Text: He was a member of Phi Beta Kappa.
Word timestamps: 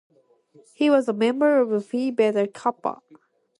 He 0.73 0.89
was 0.89 1.07
a 1.07 1.13
member 1.13 1.61
of 1.61 1.85
Phi 1.85 2.09
Beta 2.09 2.47
Kappa. 2.51 3.03